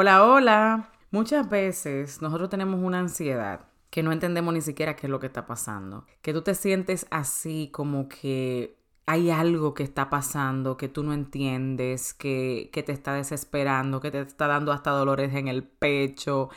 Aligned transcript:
Hola, 0.00 0.24
hola. 0.24 0.92
Muchas 1.10 1.50
veces 1.50 2.22
nosotros 2.22 2.48
tenemos 2.48 2.78
una 2.80 3.00
ansiedad 3.00 3.66
que 3.90 4.04
no 4.04 4.12
entendemos 4.12 4.54
ni 4.54 4.60
siquiera 4.60 4.94
qué 4.94 5.08
es 5.08 5.10
lo 5.10 5.18
que 5.18 5.26
está 5.26 5.44
pasando. 5.44 6.06
Que 6.22 6.32
tú 6.32 6.42
te 6.42 6.54
sientes 6.54 7.08
así 7.10 7.68
como 7.72 8.08
que 8.08 8.76
hay 9.06 9.30
algo 9.30 9.74
que 9.74 9.82
está 9.82 10.08
pasando 10.08 10.76
que 10.76 10.88
tú 10.88 11.02
no 11.02 11.12
entiendes, 11.12 12.14
que, 12.14 12.70
que 12.72 12.84
te 12.84 12.92
está 12.92 13.12
desesperando, 13.14 14.00
que 14.00 14.12
te 14.12 14.20
está 14.20 14.46
dando 14.46 14.70
hasta 14.70 14.92
dolores 14.92 15.34
en 15.34 15.48
el 15.48 15.64
pecho, 15.64 16.48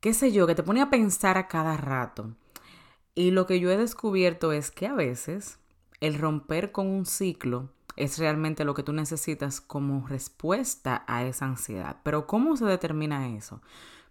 qué 0.00 0.12
sé 0.12 0.30
yo, 0.30 0.46
que 0.46 0.54
te 0.54 0.62
pone 0.62 0.82
a 0.82 0.90
pensar 0.90 1.38
a 1.38 1.48
cada 1.48 1.78
rato. 1.78 2.36
Y 3.14 3.30
lo 3.30 3.46
que 3.46 3.58
yo 3.58 3.70
he 3.70 3.78
descubierto 3.78 4.52
es 4.52 4.70
que 4.70 4.86
a 4.86 4.92
veces 4.92 5.58
el 6.00 6.18
romper 6.18 6.72
con 6.72 6.88
un 6.88 7.06
ciclo 7.06 7.70
es 7.96 8.18
realmente 8.18 8.64
lo 8.64 8.74
que 8.74 8.82
tú 8.82 8.92
necesitas 8.92 9.60
como 9.60 10.06
respuesta 10.06 11.04
a 11.06 11.24
esa 11.24 11.46
ansiedad. 11.46 11.96
Pero 12.02 12.26
¿cómo 12.26 12.56
se 12.56 12.66
determina 12.66 13.28
eso? 13.36 13.60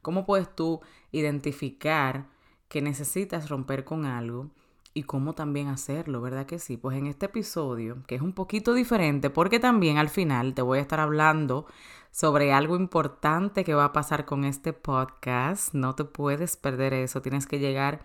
¿Cómo 0.01 0.25
puedes 0.25 0.53
tú 0.53 0.81
identificar 1.11 2.27
que 2.67 2.81
necesitas 2.81 3.49
romper 3.49 3.83
con 3.85 4.05
algo? 4.05 4.49
y 4.97 5.03
cómo 5.03 5.33
también 5.33 5.67
hacerlo, 5.67 6.21
¿verdad 6.21 6.45
que 6.45 6.57
sí? 6.57 6.77
Pues 6.77 6.97
en 6.97 7.05
este 7.05 7.25
episodio, 7.25 7.97
que 8.07 8.15
es 8.15 8.21
un 8.21 8.31
poquito 8.31 8.73
diferente, 8.73 9.29
porque 9.29 9.59
también 9.59 9.97
al 9.97 10.07
final 10.07 10.53
te 10.53 10.61
voy 10.61 10.79
a 10.79 10.81
estar 10.81 11.01
hablando 11.01 11.65
sobre 12.11 12.53
algo 12.53 12.77
importante 12.77 13.65
que 13.65 13.73
va 13.73 13.83
a 13.83 13.91
pasar 13.91 14.23
con 14.23 14.45
este 14.45 14.71
podcast. 14.71 15.73
No 15.73 15.95
te 15.95 16.05
puedes 16.05 16.55
perder 16.55 16.93
eso, 16.93 17.21
tienes 17.21 17.45
que 17.45 17.59
llegar 17.59 18.03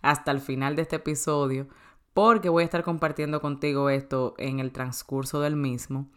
hasta 0.00 0.30
el 0.30 0.40
final 0.40 0.76
de 0.76 0.82
este 0.82 0.96
episodio 0.96 1.68
porque 2.14 2.48
voy 2.48 2.62
a 2.62 2.64
estar 2.64 2.82
compartiendo 2.82 3.40
contigo 3.40 3.90
esto 3.90 4.34
en 4.38 4.60
el 4.60 4.72
transcurso 4.72 5.40
del 5.40 5.56
mismo 5.56 6.08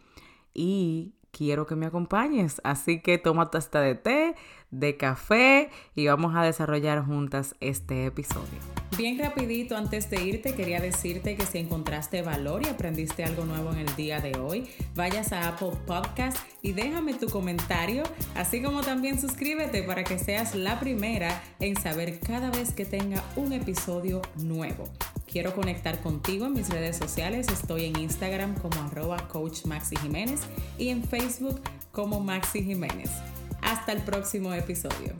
y 0.52 1.14
quiero 1.34 1.66
que 1.66 1.76
me 1.76 1.86
acompañes. 1.86 2.60
Así 2.64 3.00
que 3.00 3.18
toma 3.18 3.50
taza 3.50 3.80
de 3.80 3.96
té, 3.96 4.34
de 4.70 4.96
café 4.96 5.70
y 5.94 6.06
vamos 6.06 6.34
a 6.36 6.42
desarrollar 6.42 7.04
juntas 7.04 7.56
este 7.60 8.06
episodio. 8.06 8.58
Bien 8.96 9.18
rapidito, 9.18 9.76
antes 9.76 10.08
de 10.08 10.22
irte, 10.22 10.54
quería 10.54 10.80
decirte 10.80 11.36
que 11.36 11.44
si 11.44 11.58
encontraste 11.58 12.22
valor 12.22 12.62
y 12.62 12.68
aprendiste 12.68 13.24
algo 13.24 13.44
nuevo 13.44 13.72
en 13.72 13.80
el 13.80 13.96
día 13.96 14.20
de 14.20 14.38
hoy, 14.38 14.68
vayas 14.94 15.32
a 15.32 15.48
Apple 15.48 15.72
Podcast 15.84 16.38
y 16.62 16.72
déjame 16.72 17.14
tu 17.14 17.28
comentario, 17.28 18.04
así 18.36 18.62
como 18.62 18.82
también 18.82 19.20
suscríbete 19.20 19.82
para 19.82 20.04
que 20.04 20.18
seas 20.18 20.54
la 20.54 20.78
primera 20.78 21.42
en 21.58 21.74
saber 21.76 22.20
cada 22.20 22.50
vez 22.50 22.72
que 22.72 22.84
tenga 22.84 23.24
un 23.34 23.52
episodio 23.52 24.22
nuevo. 24.36 24.84
Quiero 25.34 25.52
conectar 25.52 26.00
contigo 26.00 26.46
en 26.46 26.52
mis 26.52 26.70
redes 26.70 26.96
sociales. 26.96 27.48
Estoy 27.48 27.86
en 27.86 27.98
Instagram 27.98 28.54
como 28.54 28.80
arroba 28.82 29.16
coach 29.26 29.62
Jiménez 30.00 30.42
y 30.78 30.90
en 30.90 31.02
Facebook 31.02 31.60
como 31.90 32.20
Maxi 32.20 32.62
Jiménez. 32.62 33.10
Hasta 33.60 33.90
el 33.90 34.02
próximo 34.02 34.54
episodio. 34.54 35.12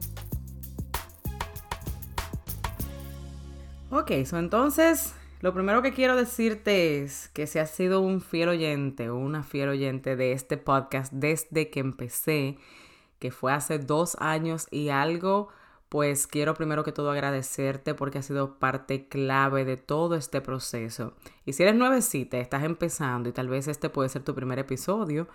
Ok, 3.91 4.13
so 4.25 4.39
entonces 4.39 5.15
lo 5.41 5.53
primero 5.53 5.83
que 5.83 5.93
quiero 5.93 6.15
decirte 6.15 7.03
es 7.03 7.29
que 7.31 7.49
si 7.49 7.59
has 7.59 7.71
sido 7.71 8.01
un 8.01 8.21
fiel 8.21 8.51
oyente 8.51 9.11
o 9.11 9.17
una 9.17 9.43
fiel 9.43 9.71
oyente 9.71 10.15
de 10.15 10.31
este 10.31 10.57
podcast 10.57 11.13
desde 11.13 11.71
que 11.71 11.81
empecé, 11.81 12.57
que 13.19 13.33
fue 13.33 13.53
hace 13.53 13.81
dos 13.81 14.17
años 14.21 14.69
y 14.71 14.91
algo, 14.91 15.49
pues 15.95 16.27
quiero 16.27 16.55
primero 16.55 16.83
que 16.83 16.91
todo 16.91 17.13
agradecerte 17.13 17.95
porque 17.95 18.19
has 18.19 18.27
sido 18.27 18.59
parte 18.59 19.07
clave 19.07 19.65
de 19.65 19.77
todo 19.77 20.17
este 20.17 20.41
proceso. 20.41 21.15
Y 21.45 21.53
si 21.53 21.63
eres 21.63 21.77
nuevecita, 21.77 22.37
estás 22.39 22.65
empezando 22.65 23.29
y 23.29 23.33
tal 23.33 23.47
vez 23.47 23.69
este 23.69 23.89
puede 23.91 24.09
ser 24.09 24.25
tu 24.25 24.35
primer 24.35 24.59
episodio, 24.59 25.29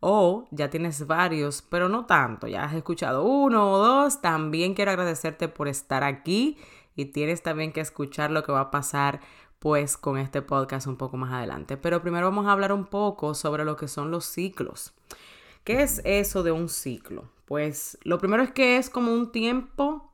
o 0.00 0.48
ya 0.52 0.70
tienes 0.70 1.06
varios, 1.06 1.60
pero 1.60 1.90
no 1.90 2.06
tanto, 2.06 2.46
ya 2.46 2.64
has 2.64 2.72
escuchado 2.72 3.24
uno 3.24 3.72
o 3.72 3.76
dos, 3.76 4.22
también 4.22 4.72
quiero 4.72 4.90
agradecerte 4.92 5.48
por 5.48 5.68
estar 5.68 6.02
aquí 6.02 6.56
y 6.94 7.04
tienes 7.12 7.42
también 7.42 7.70
que 7.70 7.82
escuchar 7.82 8.30
lo 8.30 8.42
que 8.42 8.52
va 8.52 8.60
a 8.60 8.70
pasar 8.70 9.20
pues 9.58 9.98
con 9.98 10.16
este 10.16 10.40
podcast 10.40 10.86
un 10.86 10.96
poco 10.96 11.18
más 11.18 11.34
adelante. 11.34 11.76
Pero 11.76 12.00
primero 12.00 12.28
vamos 12.28 12.46
a 12.46 12.52
hablar 12.52 12.72
un 12.72 12.86
poco 12.86 13.34
sobre 13.34 13.66
lo 13.66 13.76
que 13.76 13.86
son 13.86 14.10
los 14.10 14.24
ciclos. 14.24 14.94
¿Qué 15.62 15.82
es 15.82 16.00
eso 16.06 16.42
de 16.42 16.52
un 16.52 16.70
ciclo? 16.70 17.36
Pues 17.46 17.96
lo 18.02 18.18
primero 18.18 18.42
es 18.42 18.50
que 18.50 18.76
es 18.76 18.90
como 18.90 19.12
un 19.12 19.30
tiempo, 19.30 20.05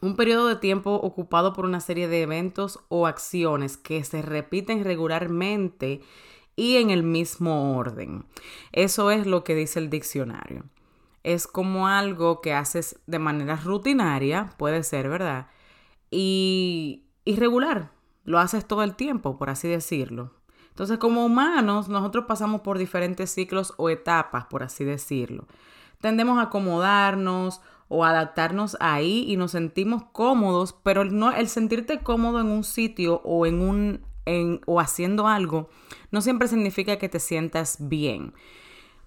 un 0.00 0.16
periodo 0.16 0.48
de 0.48 0.56
tiempo 0.56 0.92
ocupado 0.94 1.52
por 1.52 1.64
una 1.64 1.80
serie 1.80 2.08
de 2.08 2.22
eventos 2.22 2.80
o 2.88 3.06
acciones 3.06 3.76
que 3.76 4.02
se 4.04 4.22
repiten 4.22 4.84
regularmente 4.84 6.00
y 6.56 6.76
en 6.76 6.90
el 6.90 7.02
mismo 7.02 7.76
orden. 7.76 8.26
Eso 8.72 9.10
es 9.10 9.26
lo 9.26 9.44
que 9.44 9.54
dice 9.54 9.78
el 9.78 9.90
diccionario. 9.90 10.64
Es 11.22 11.46
como 11.46 11.88
algo 11.88 12.40
que 12.40 12.52
haces 12.52 13.00
de 13.06 13.18
manera 13.18 13.56
rutinaria, 13.56 14.50
puede 14.58 14.82
ser, 14.82 15.08
¿verdad? 15.08 15.48
Y 16.10 17.06
irregular, 17.24 17.92
lo 18.24 18.38
haces 18.38 18.66
todo 18.66 18.82
el 18.82 18.94
tiempo, 18.94 19.38
por 19.38 19.48
así 19.48 19.68
decirlo. 19.68 20.34
Entonces, 20.68 20.98
como 20.98 21.24
humanos, 21.24 21.88
nosotros 21.88 22.24
pasamos 22.26 22.60
por 22.60 22.78
diferentes 22.78 23.30
ciclos 23.30 23.72
o 23.78 23.88
etapas, 23.88 24.46
por 24.46 24.62
así 24.62 24.84
decirlo 24.84 25.46
tendemos 26.04 26.38
a 26.38 26.42
acomodarnos 26.42 27.62
o 27.94 28.04
adaptarnos 28.04 28.76
ahí 28.80 29.24
y 29.28 29.36
nos 29.36 29.52
sentimos 29.52 30.04
cómodos, 30.12 30.72
pero 30.82 31.04
no 31.04 31.32
el 31.32 31.48
sentirte 31.48 32.00
cómodo 32.00 32.40
en 32.40 32.48
un 32.48 32.64
sitio 32.64 33.20
o 33.24 33.46
en 33.46 33.60
un 33.60 34.00
en, 34.26 34.60
o 34.66 34.80
haciendo 34.80 35.28
algo 35.28 35.68
no 36.14 36.20
siempre 36.20 36.46
significa 36.46 36.96
que 36.96 37.08
te 37.08 37.18
sientas 37.18 37.76
bien. 37.80 38.34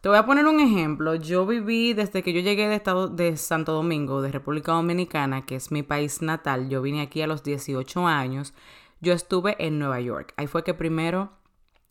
Te 0.02 0.09
voy 0.09 0.18
a 0.18 0.26
poner 0.26 0.46
un 0.46 0.59
ejemplo. 0.59 1.16
Yo 1.16 1.46
viví 1.46 1.94
desde 1.94 2.22
que 2.22 2.34
yo 2.34 2.42
llegué 2.42 2.68
de 2.68 2.76
estado 2.76 3.08
de 3.08 3.38
Santo 3.38 3.72
Domingo, 3.72 4.22
de 4.22 4.31
República 4.31 4.74
Dominicana, 4.74 5.46
que 5.46 5.56
es 5.56 5.72
mi 5.72 5.84
país 5.84 6.22
natal. 6.22 6.70
Yo 6.70 6.81
vine 6.81 7.02
aquí 7.02 7.22
a 7.22 7.28
los 7.28 7.44
18 7.44 8.06
años. 8.06 8.53
Yo 9.00 9.14
estuve 9.14 9.56
en 9.66 9.80
Nueva 9.80 10.02
York. 10.02 10.34
Ahí 10.36 10.47
fue 10.47 10.66
que 10.66 10.74
primero 10.74 11.31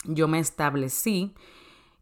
yo 0.05 0.29
me 0.29 0.39
establecí 0.39 1.35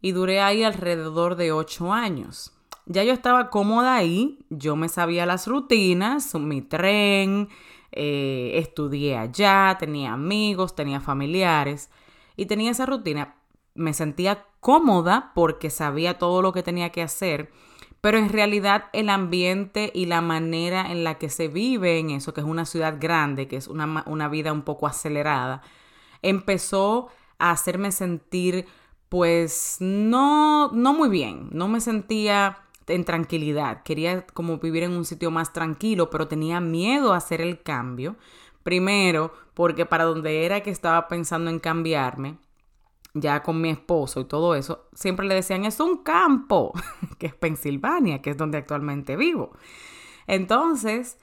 y 0.01 0.11
duré 0.11 0.41
ahí 0.41 0.65
alrededor 0.65 1.37
de 1.37 1.53
8 1.53 1.93
años. 1.93 2.53
Ya 2.87 3.03
yo 3.03 3.13
estaba 3.15 3.49
cómoda 3.49 3.97
ahí, 3.97 4.45
yo 4.51 4.77
me 4.77 4.91
sabía 4.91 5.25
las 5.25 5.47
rutinas, 5.47 6.35
mi 6.35 6.61
tren, 6.61 7.49
eh, 7.93 8.53
estudié 8.57 9.17
allá, 9.17 9.77
tenía 9.79 10.13
amigos, 10.13 10.75
tenía 10.75 11.01
familiares 11.01 11.91
y 12.37 12.47
tenía 12.47 12.71
esa 12.71 12.85
rutina. 12.85 13.37
Me 13.75 13.95
sentía 13.95 14.47
cómoda 14.61 15.33
porque 15.35 15.71
sabía 15.71 16.19
todo 16.19 16.43
lo 16.43 16.53
que 16.53 16.63
tenía 16.63 16.91
que 16.91 17.03
hacer, 17.03 17.51
pero 18.03 18.19
en 18.19 18.29
realidad 18.29 18.87
el 18.93 19.09
ambiente 19.09 19.91
y 19.95 20.05
la 20.05 20.21
manera 20.21 20.91
en 20.93 21.05
la 21.05 21.17
que 21.17 21.31
se 21.31 21.49
vive 21.49 21.99
en 21.99 22.11
eso, 22.11 22.35
que 22.35 22.43
es 22.43 22.47
una 22.47 22.67
ciudad 22.67 22.99
grande, 23.01 23.49
que 23.49 23.57
es 23.57 23.67
una, 23.67 24.05
una 24.07 24.29
vida 24.29 24.53
un 24.53 24.63
poco 24.63 24.87
acelerada, 24.87 25.63
empezó 26.21 27.09
a 27.39 27.51
hacerme 27.51 27.93
sentir 27.93 28.67
pues 29.09 29.77
no, 29.81 30.71
no 30.73 30.93
muy 30.93 31.09
bien, 31.09 31.49
no 31.53 31.69
me 31.69 31.81
sentía 31.81 32.64
en 32.87 33.05
tranquilidad. 33.05 33.83
Quería 33.83 34.27
como 34.27 34.59
vivir 34.59 34.83
en 34.83 34.93
un 34.93 35.05
sitio 35.05 35.31
más 35.31 35.53
tranquilo, 35.53 36.11
pero 36.11 36.29
tenía 36.29 36.61
miedo 36.61 37.13
a 37.13 37.19
hacer 37.19 37.41
el 37.41 37.63
cambio. 37.63 38.17
Primero, 38.63 39.33
porque 39.55 39.87
para 39.87 40.05
donde 40.05 40.45
era 40.45 40.63
que 40.63 40.71
estaba 40.71 41.09
pensando 41.09 41.51
en 41.51 41.61
cambiarme, 41.61 42.39
ya 43.15 43.43
con 43.43 43.61
mi 43.61 43.71
esposo 43.71 44.21
y 44.21 44.25
todo 44.25 44.55
eso, 44.55 44.89
siempre 44.95 45.27
le 45.27 45.35
decían, 45.35 45.65
es 45.65 45.79
un 45.81 46.03
campo, 46.03 46.73
que 47.19 47.27
es 47.27 47.35
Pensilvania, 47.35 48.21
que 48.23 48.31
es 48.31 48.37
donde 48.37 48.59
actualmente 48.59 49.17
vivo. 49.17 49.53
Entonces, 50.27 51.19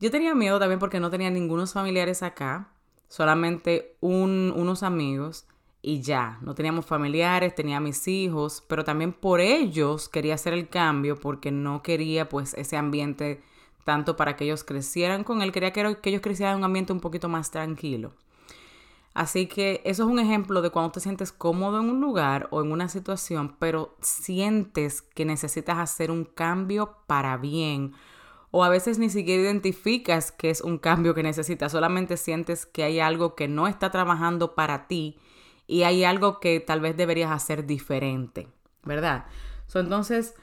yo 0.00 0.10
tenía 0.10 0.34
miedo 0.34 0.58
también 0.58 0.78
porque 0.78 1.00
no 1.00 1.10
tenía 1.10 1.30
ningunos 1.30 1.72
familiares 1.72 2.22
acá, 2.22 2.72
solamente 3.08 3.96
unos 4.00 4.82
amigos 4.82 5.46
y 5.82 6.00
ya, 6.00 6.38
no 6.42 6.54
teníamos 6.54 6.86
familiares, 6.86 7.54
tenía 7.54 7.78
mis 7.80 8.08
hijos, 8.08 8.64
pero 8.66 8.84
también 8.84 9.12
por 9.12 9.40
ellos 9.40 10.08
quería 10.08 10.34
hacer 10.34 10.52
el 10.52 10.68
cambio 10.68 11.16
porque 11.16 11.52
no 11.52 11.82
quería 11.82 12.28
pues 12.28 12.54
ese 12.54 12.76
ambiente 12.76 13.42
tanto 13.84 14.16
para 14.16 14.34
que 14.34 14.44
ellos 14.44 14.64
crecieran 14.64 15.22
con 15.22 15.42
él, 15.42 15.52
quería 15.52 15.72
que, 15.72 15.80
ellos 16.02 16.20
crecieran 16.20 16.54
en 16.54 16.58
un 16.58 16.64
ambiente 16.64 16.92
un 16.92 17.00
poquito 17.00 17.28
más 17.28 17.52
tranquilo. 17.52 18.12
Así 19.14 19.46
que 19.46 19.80
eso 19.84 20.02
es 20.02 20.08
un 20.10 20.18
ejemplo 20.18 20.60
de 20.60 20.70
cuando 20.70 20.90
te 20.90 21.00
sientes 21.00 21.30
cómodo 21.32 21.80
en 21.80 21.88
un 21.88 22.00
lugar 22.00 22.48
o 22.50 22.60
en 22.62 22.72
una 22.72 22.88
situación, 22.88 23.56
pero 23.58 23.96
sientes 24.02 25.02
que 25.02 25.24
necesitas 25.24 25.78
hacer 25.78 26.10
un 26.10 26.24
cambio 26.24 26.96
para 27.06 27.36
bien. 27.36 27.92
O 28.50 28.64
a 28.64 28.68
veces 28.68 28.98
ni 28.98 29.08
siquiera 29.08 29.42
identificas 29.42 30.32
que 30.32 30.50
es 30.50 30.60
un 30.60 30.78
cambio 30.78 31.14
que 31.14 31.22
necesitas, 31.22 31.72
solamente 31.72 32.16
sientes 32.16 32.66
que 32.66 32.82
hay 32.82 32.98
algo 32.98 33.36
que 33.36 33.46
no 33.46 33.68
está 33.68 33.90
trabajando 33.90 34.54
para 34.54 34.88
ti 34.88 35.16
y 35.66 35.82
hay 35.82 36.04
algo 36.04 36.40
que 36.40 36.60
tal 36.60 36.80
vez 36.80 36.96
deberías 36.96 37.30
hacer 37.30 37.66
diferente, 37.66 38.48
¿verdad? 38.84 39.26
entonces, 39.74 40.34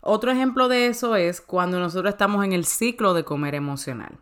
otro 0.00 0.30
ejemplo 0.30 0.68
de 0.68 0.86
eso 0.86 1.16
es 1.16 1.40
cuando 1.40 1.80
nosotros 1.80 2.12
estamos 2.12 2.44
en 2.44 2.52
el 2.52 2.64
ciclo 2.64 3.14
de 3.14 3.24
comer 3.24 3.54
emocional. 3.54 4.18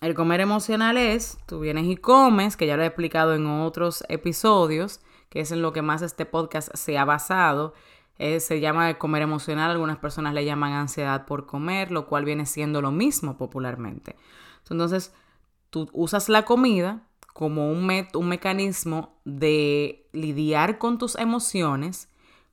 El 0.00 0.14
comer 0.14 0.40
emocional 0.40 0.96
es, 0.96 1.38
tú 1.46 1.60
vienes 1.60 1.86
y 1.86 1.96
comes, 1.96 2.56
que 2.56 2.66
ya 2.66 2.76
lo 2.76 2.82
he 2.82 2.86
explicado 2.86 3.34
en 3.34 3.46
otros 3.46 4.04
episodios, 4.08 5.00
que 5.30 5.40
es 5.40 5.50
en 5.50 5.62
lo 5.62 5.72
que 5.72 5.82
más 5.82 6.02
este 6.02 6.26
podcast 6.26 6.68
se 6.74 6.98
ha 6.98 7.04
basado, 7.04 7.72
Eh, 8.16 8.38
se 8.38 8.60
llama 8.60 8.94
comer 8.94 9.22
emocional, 9.22 9.72
algunas 9.72 9.98
personas 9.98 10.34
le 10.34 10.44
llaman 10.44 10.72
ansiedad 10.72 11.26
por 11.26 11.46
comer, 11.46 11.90
lo 11.90 12.06
cual 12.06 12.24
viene 12.24 12.46
siendo 12.46 12.80
lo 12.80 12.92
mismo 12.92 13.36
popularmente. 13.36 14.14
Entonces, 14.70 15.12
tú 15.70 15.88
usas 15.92 16.28
la 16.28 16.44
comida 16.44 17.02
como 17.34 17.68
un, 17.70 17.84
mecanismo 18.28 19.18
de 19.24 20.08
lidiar 20.12 20.78
con 20.78 20.98
tus 20.98 21.16
emociones, 21.16 22.08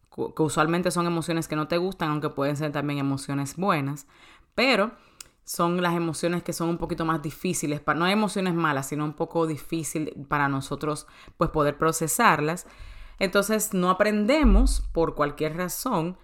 que 0.09 0.41
usualmente 0.41 0.89
son 0.89 1.05
emociones 1.05 1.47
que 1.47 1.55
no 1.55 1.67
te 1.67 1.77
gustan, 1.77 2.09
aunque 2.09 2.29
pueden 2.29 2.57
ser 2.57 2.71
también 2.71 2.97
emociones 2.97 3.55
buenas, 3.55 4.07
pero 4.55 4.91
son 5.43 5.81
las 5.83 5.93
emociones 5.95 6.41
que 6.41 6.51
son 6.51 6.67
un 6.67 6.79
poquito 6.79 7.05
más 7.05 7.21
difíciles, 7.21 7.79
para, 7.79 7.99
no 7.99 8.05
hay 8.05 8.13
emociones 8.13 8.55
malas, 8.55 8.89
sino 8.89 9.05
un 9.05 9.13
poco 9.13 9.45
difícil 9.45 10.25
para 10.27 10.49
nosotros 10.49 11.05
pues 11.37 11.51
poder 11.51 11.77
procesarlas. 11.77 12.65
Entonces 13.19 13.75
no 13.75 13.91
aprendemos 13.91 14.81
por 14.93 15.13
cualquier 15.13 15.57
razón 15.57 16.17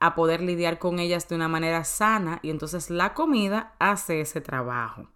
a 0.00 0.16
poder 0.16 0.40
lidiar 0.40 0.80
con 0.80 0.98
ellas 0.98 1.28
de 1.28 1.36
una 1.36 1.46
manera 1.46 1.84
sana 1.84 2.40
y 2.42 2.50
entonces 2.50 2.90
la 2.90 3.14
comida 3.14 3.76
hace 3.78 4.20
ese 4.20 4.40
trabajo 4.40 5.06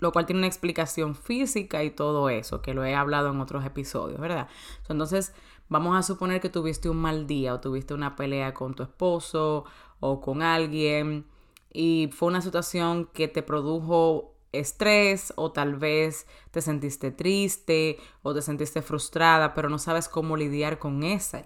lo 0.00 0.12
cual 0.12 0.26
tiene 0.26 0.40
una 0.40 0.46
explicación 0.46 1.14
física 1.14 1.84
y 1.84 1.90
todo 1.90 2.28
eso, 2.28 2.62
que 2.62 2.74
lo 2.74 2.84
he 2.84 2.94
hablado 2.94 3.30
en 3.30 3.40
otros 3.40 3.64
episodios, 3.64 4.20
¿verdad? 4.20 4.48
Entonces, 4.88 5.32
vamos 5.68 5.96
a 5.96 6.02
suponer 6.02 6.40
que 6.40 6.48
tuviste 6.48 6.88
un 6.88 6.96
mal 6.96 7.26
día 7.26 7.54
o 7.54 7.60
tuviste 7.60 7.94
una 7.94 8.16
pelea 8.16 8.52
con 8.54 8.74
tu 8.74 8.82
esposo 8.82 9.64
o 10.00 10.20
con 10.20 10.42
alguien 10.42 11.26
y 11.72 12.10
fue 12.12 12.28
una 12.28 12.40
situación 12.40 13.06
que 13.12 13.28
te 13.28 13.42
produjo 13.42 14.34
estrés 14.52 15.32
o 15.36 15.52
tal 15.52 15.76
vez 15.76 16.26
te 16.50 16.60
sentiste 16.60 17.12
triste 17.12 17.98
o 18.22 18.34
te 18.34 18.42
sentiste 18.42 18.82
frustrada, 18.82 19.54
pero 19.54 19.68
no 19.68 19.78
sabes 19.78 20.08
cómo 20.08 20.36
lidiar 20.36 20.78
con 20.78 21.02
esa 21.04 21.44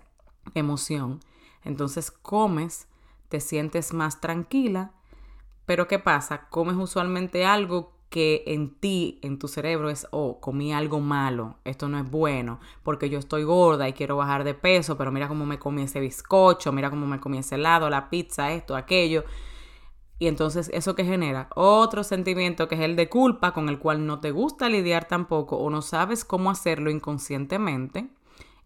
emoción. 0.54 1.20
Entonces 1.64 2.10
comes, 2.10 2.88
te 3.28 3.40
sientes 3.40 3.92
más 3.92 4.20
tranquila, 4.20 4.92
pero 5.66 5.88
¿qué 5.88 5.98
pasa? 5.98 6.48
Comes 6.48 6.76
usualmente 6.76 7.44
algo 7.44 7.94
que 8.14 8.44
en 8.46 8.76
ti, 8.76 9.19
en 9.22 9.40
tu 9.40 9.49
cerebro 9.49 9.90
es, 9.90 10.06
oh, 10.12 10.38
comí 10.40 10.72
algo 10.72 11.00
malo, 11.00 11.56
esto 11.64 11.88
no 11.88 11.99
es 11.99 12.08
bueno, 12.08 12.61
porque 12.84 13.11
yo 13.11 13.19
estoy 13.19 13.43
gorda 13.43 13.88
y 13.88 13.93
quiero 13.93 14.16
bajar 14.16 14.44
de 14.44 14.55
peso, 14.55 14.96
pero 14.96 15.11
mira 15.11 15.26
cómo 15.26 15.44
me 15.46 15.58
comí 15.58 15.82
ese 15.82 15.99
bizcocho, 15.99 16.70
mira 16.70 16.90
cómo 16.90 17.08
me 17.08 17.19
comí 17.19 17.38
ese 17.38 17.56
helado, 17.56 17.90
la 17.90 18.11
pizza, 18.11 18.52
esto, 18.52 18.76
aquello. 18.76 19.25
Y 20.20 20.28
entonces 20.28 20.70
eso 20.72 20.94
que 20.94 21.05
genera 21.05 21.49
otro 21.56 22.05
sentimiento 22.05 22.69
que 22.69 22.76
es 22.76 22.82
el 22.82 22.94
de 22.94 23.08
culpa 23.08 23.52
con 23.52 23.69
el 23.69 23.81
cual 23.81 24.06
no 24.06 24.20
te 24.20 24.31
gusta 24.31 24.69
lidiar 24.69 25.08
tampoco 25.08 25.56
o 25.56 25.69
no 25.69 25.82
sabes 25.82 26.25
cómo 26.25 26.52
hacerlo 26.52 26.90
inconscientemente. 26.90 28.06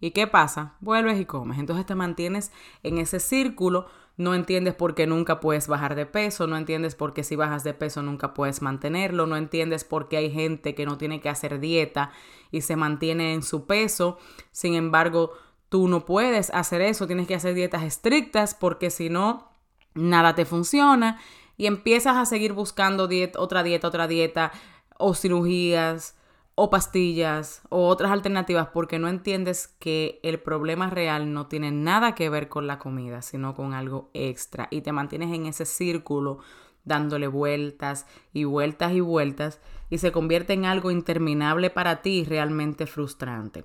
¿Y 0.01 0.13
qué 0.13 0.27
pasa? 0.27 0.75
Vuelves 0.81 1.21
y 1.21 1.25
comes. 1.25 1.59
Entonces 1.59 1.87
te 1.87 1.95
mantienes 1.95 2.53
en 2.83 2.99
ese 2.99 3.21
círculo 3.21 3.87
no 4.19 4.35
entiendes 4.35 4.75
por 4.75 4.97
qué 4.97 5.07
nunca 5.07 5.39
puedes 5.39 5.69
bajar 5.69 5.95
de 5.95 6.05
peso, 6.05 6.49
no 6.49 6.57
entiendes 6.57 6.97
por 6.97 7.15
qué 7.15 7.23
si 7.23 7.37
bajas 7.37 7.63
de 7.63 7.73
peso 7.73 8.03
nunca 8.03 8.35
puedes 8.35 8.63
mantenerlo, 8.63 9.27
no 9.27 9.37
entiendes 9.37 9.85
por 9.85 10.09
qué 10.09 10.17
hay 10.17 10.31
gente 10.33 10.75
que 10.75 10.85
no 10.85 10.99
tiene 10.99 11.21
que 11.21 11.29
hacer 11.29 11.61
dieta 11.61 12.11
y 12.51 12.63
se 12.63 12.75
mantiene 12.75 13.33
en 13.33 13.45
su 13.45 13.67
peso, 13.67 14.19
sin 14.51 14.75
embargo, 14.75 15.33
tú 15.69 15.87
no 15.87 16.05
puedes 16.05 16.51
hacer 16.51 16.81
eso, 16.81 17.07
tienes 17.07 17.29
que 17.29 17.37
hacer 17.37 17.55
dietas 17.55 17.85
estrictas 17.85 18.55
porque 18.55 18.91
si 18.91 19.09
no, 19.09 19.53
nada 19.95 20.35
te 20.35 20.45
funciona 20.45 21.21
y 21.57 21.67
empiezas 21.67 22.17
a 22.17 22.27
seguir 22.27 22.55
buscando 22.55 23.09
otra 23.37 23.63
dieta, 23.63 23.87
otra 23.87 24.09
dieta 24.09 24.51
o 24.99 25.15
cirugías 25.15 26.18
o 26.61 26.71
pastillas 26.71 27.63
o 27.69 27.87
otras 27.87 28.11
alternativas 28.11 28.69
porque 28.75 28.99
no 28.99 29.09
entiendes 29.09 29.69
que 29.79 30.19
el 30.25 30.41
problema 30.41 30.91
real 30.91 31.33
no 31.33 31.47
tiene 31.47 31.71
nada 31.71 32.17
que 32.17 32.29
ver 32.29 32.49
con 32.49 32.67
la 32.67 32.81
comida, 32.81 33.23
sino 33.23 33.55
con 33.55 33.75
algo 33.75 34.11
extra 34.13 34.67
y 34.73 34.81
te 34.81 34.91
mantienes 34.91 35.33
en 35.33 35.47
ese 35.47 35.65
círculo 35.65 36.41
dándole 36.85 37.29
vueltas 37.29 38.07
y 38.33 38.43
vueltas 38.43 38.93
y 38.93 39.01
vueltas 39.01 39.61
y 39.89 39.99
se 39.99 40.11
convierte 40.11 40.53
en 40.53 40.65
algo 40.65 40.91
interminable 40.91 41.71
para 41.71 42.03
ti 42.03 42.21
y 42.21 42.25
realmente 42.25 42.87
frustrante. 42.87 43.65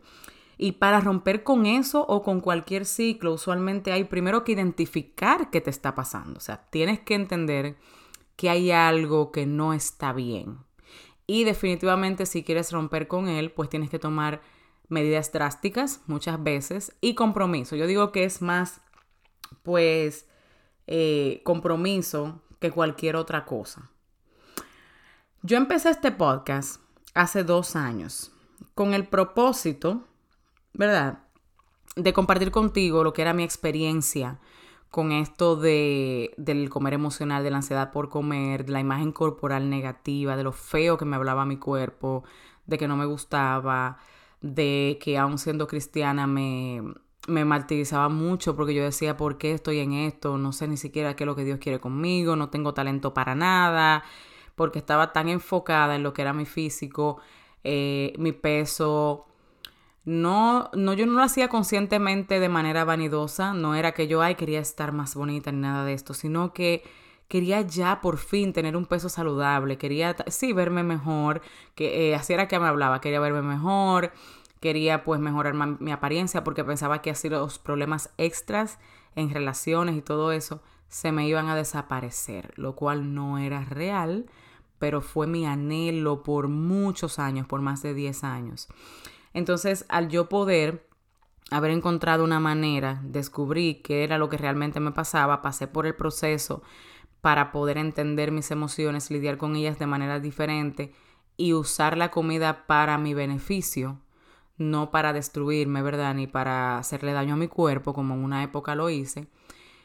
Y 0.60 0.74
para 0.74 1.02
romper 1.02 1.44
con 1.44 1.66
eso 1.66 2.06
o 2.08 2.22
con 2.22 2.42
cualquier 2.42 2.86
ciclo, 2.86 3.34
usualmente 3.34 3.92
hay 3.92 4.04
primero 4.04 4.44
que 4.44 4.52
identificar 4.52 5.50
qué 5.50 5.62
te 5.62 5.72
está 5.72 5.96
pasando. 5.96 6.38
O 6.38 6.42
sea, 6.42 6.68
tienes 6.70 7.00
que 7.00 7.16
entender 7.16 7.76
que 8.36 8.52
hay 8.52 8.70
algo 8.70 9.32
que 9.32 9.48
no 9.48 9.74
está 9.74 10.14
bien. 10.14 10.60
Y 11.26 11.44
definitivamente 11.46 12.26
si 12.26 12.44
quieres 12.44 12.72
romper 12.72 13.08
con 13.08 13.28
él, 13.28 13.52
pues 13.52 13.70
tienes 13.70 13.90
que 13.90 14.00
tomar 14.00 14.42
medidas 14.90 15.32
drásticas 15.32 16.02
muchas 16.08 16.42
veces 16.42 16.96
y 17.02 17.16
compromiso. 17.16 17.76
Yo 17.76 17.88
digo 17.88 18.12
que 18.12 18.26
es 18.26 18.42
más, 18.42 18.82
pues, 19.64 20.28
eh, 20.88 21.42
compromiso 21.44 22.42
que 22.60 22.72
cualquier 22.72 23.16
otra 23.16 23.46
cosa. 23.46 23.90
Yo 25.42 25.58
empecé 25.58 25.90
este 25.90 26.12
podcast 26.12 26.82
hace 27.14 27.44
dos 27.44 27.76
años 27.76 28.32
con 28.76 28.94
el 28.94 29.08
propósito, 29.08 30.08
¿verdad? 30.74 31.20
De 31.96 32.14
compartir 32.14 32.52
contigo 32.52 33.04
lo 33.04 33.14
que 33.14 33.22
era 33.22 33.34
mi 33.34 33.44
experiencia 33.44 34.40
con 34.94 35.12
esto 35.12 35.56
de, 35.56 36.36
del 36.38 36.70
comer 36.70 36.94
emocional, 36.94 37.44
de 37.44 37.50
la 37.50 37.58
ansiedad 37.58 37.92
por 37.92 38.10
comer, 38.10 38.64
de 38.64 38.74
la 38.74 38.80
imagen 38.80 39.12
corporal 39.12 39.68
negativa, 39.68 40.36
de 40.36 40.44
lo 40.44 40.52
feo 40.52 41.00
que 41.00 41.06
me 41.06 41.16
hablaba 41.16 41.48
mi 41.48 41.58
cuerpo, 41.58 42.24
de 42.68 42.78
que 42.78 42.88
no 42.88 42.96
me 42.96 43.06
gustaba, 43.06 43.98
de 44.42 45.00
que 45.02 45.18
aún 45.18 45.40
siendo 45.40 45.66
cristiana 45.66 46.28
me, 46.28 46.84
me 47.28 47.44
martirizaba 47.44 48.08
mucho 48.08 48.56
porque 48.56 48.76
yo 48.76 48.84
decía, 48.84 49.18
¿por 49.18 49.40
qué 49.40 49.54
estoy 49.54 49.80
en 49.80 49.94
esto? 49.94 50.38
No 50.38 50.54
sé 50.54 50.68
ni 50.68 50.78
siquiera 50.78 51.16
qué 51.16 51.24
es 51.24 51.26
lo 51.26 51.36
que 51.36 51.44
Dios 51.44 51.58
quiere 51.58 51.80
conmigo, 51.80 52.36
no 52.36 52.50
tengo 52.52 52.76
talento 52.76 53.16
para 53.16 53.34
nada, 53.34 54.04
porque 54.56 54.78
estaba 54.78 55.12
tan 55.12 55.28
enfocada 55.28 55.96
en 55.96 56.04
lo 56.04 56.14
que 56.14 56.22
era 56.22 56.34
mi 56.34 56.46
físico, 56.46 57.20
eh, 57.64 58.14
mi 58.20 58.32
peso, 58.32 59.26
no, 60.06 60.70
no, 60.74 60.94
yo 60.94 61.06
no 61.06 61.14
lo 61.14 61.24
hacía 61.24 61.48
conscientemente 61.48 62.40
de 62.40 62.50
manera 62.50 62.84
vanidosa, 62.84 63.54
no 63.54 63.76
era 63.76 63.94
que 63.94 64.08
yo, 64.08 64.22
ay, 64.22 64.36
quería 64.36 64.60
estar 64.60 64.92
más 64.92 65.16
bonita 65.16 65.52
ni 65.52 65.60
nada 65.62 65.86
de 65.86 65.94
esto, 65.94 66.14
sino 66.14 66.54
que 66.54 66.84
quería 67.30 67.62
ya 67.62 68.02
por 68.02 68.18
fin 68.18 68.54
tener 68.54 68.76
un 68.76 68.86
peso 68.86 69.10
saludable, 69.10 69.78
quería, 69.78 70.16
sí, 70.28 70.54
verme 70.54 70.84
mejor, 70.84 71.42
que 71.76 72.10
eh, 72.10 72.16
así 72.16 72.34
era 72.34 72.48
que 72.48 72.60
me 72.60 72.68
hablaba, 72.68 73.02
quería 73.02 73.20
verme 73.22 73.42
mejor, 73.42 74.12
quería 74.60 75.04
pues 75.04 75.20
mejorar 75.20 75.54
mi 75.54 75.92
apariencia 75.92 76.44
porque 76.44 76.64
pensaba 76.64 77.02
que 77.02 77.10
así 77.10 77.30
los 77.30 77.58
problemas 77.60 78.12
extras 78.18 78.80
en 79.16 79.30
relaciones 79.30 79.96
y 79.96 80.02
todo 80.02 80.32
eso 80.32 80.62
se 80.88 81.12
me 81.12 81.28
iban 81.28 81.48
a 81.48 81.56
desaparecer, 81.56 82.54
lo 82.56 82.76
cual 82.76 83.16
no 83.16 83.40
era 83.40 83.64
real, 83.66 84.28
pero 84.80 85.02
fue 85.02 85.28
mi 85.28 85.46
anhelo 85.46 86.24
por 86.24 86.50
muchos 86.50 87.20
años, 87.20 87.48
por 87.48 87.62
más 87.62 87.82
de 87.82 87.94
10 87.94 88.24
años. 88.24 88.68
Entonces, 89.34 89.86
al 89.90 90.10
yo 90.10 90.30
poder 90.30 90.88
haber 91.52 91.72
encontrado 91.72 92.24
una 92.24 92.40
manera, 92.40 93.02
descubrí 93.04 93.76
qué 93.76 94.04
era 94.04 94.18
lo 94.18 94.30
que 94.30 94.38
realmente 94.38 94.80
me 94.80 94.92
pasaba, 94.92 95.42
pasé 95.42 95.68
por 95.68 95.86
el 95.86 95.96
proceso 95.96 96.64
para 97.22 97.52
poder 97.52 97.78
entender 97.78 98.32
mis 98.32 98.52
emociones, 98.52 99.10
lidiar 99.10 99.38
con 99.38 99.56
ellas 99.56 99.80
de 99.80 99.88
manera 99.88 100.20
diferente 100.20 100.94
y 101.38 101.54
usar 101.54 101.98
la 101.98 102.12
comida 102.12 102.66
para 102.68 102.98
mi 102.98 103.14
beneficio, 103.14 104.00
no 104.58 104.92
para 104.92 105.14
destruirme, 105.14 105.82
¿verdad? 105.82 106.14
Ni 106.14 106.28
para 106.28 106.78
hacerle 106.78 107.14
daño 107.14 107.36
a 107.36 107.38
mi 107.38 107.48
cuerpo, 107.48 107.94
como 107.94 108.14
en 108.14 108.24
una 108.24 108.44
época 108.44 108.76
lo 108.76 108.90
hice. 108.90 109.28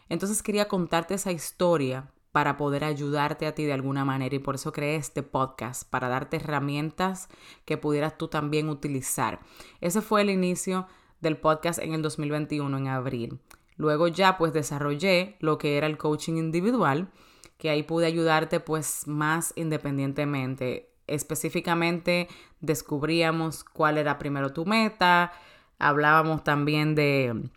Entonces 0.08 0.42
quería 0.42 0.68
contarte 0.68 1.14
esa 1.14 1.32
historia 1.32 2.10
para 2.32 2.56
poder 2.56 2.84
ayudarte 2.84 3.46
a 3.46 3.54
ti 3.54 3.64
de 3.64 3.72
alguna 3.72 4.04
manera 4.04 4.34
y 4.34 4.38
por 4.38 4.54
eso 4.54 4.72
creé 4.72 4.96
este 4.96 5.22
podcast, 5.22 5.88
para 5.88 6.08
darte 6.08 6.36
herramientas 6.36 7.28
que 7.64 7.78
pudieras 7.78 8.18
tú 8.18 8.28
también 8.28 8.68
utilizar. 8.68 9.40
Ese 9.80 10.02
fue 10.02 10.22
el 10.22 10.30
inicio 10.30 10.86
del 11.20 11.36
podcast 11.36 11.78
en 11.78 11.94
el 11.94 12.02
2021, 12.02 12.76
en 12.76 12.88
abril. 12.88 13.40
Luego 13.76 14.08
ya 14.08 14.36
pues 14.38 14.52
desarrollé 14.52 15.36
lo 15.40 15.56
que 15.58 15.76
era 15.76 15.86
el 15.86 15.96
coaching 15.98 16.34
individual, 16.34 17.10
que 17.56 17.70
ahí 17.70 17.82
pude 17.82 18.06
ayudarte 18.06 18.60
pues 18.60 19.06
más 19.06 19.52
independientemente. 19.56 20.90
Específicamente 21.06 22.28
descubríamos 22.60 23.64
cuál 23.64 23.98
era 23.98 24.18
primero 24.18 24.52
tu 24.52 24.66
meta, 24.66 25.32
hablábamos 25.78 26.44
también 26.44 26.94
de 26.94 27.50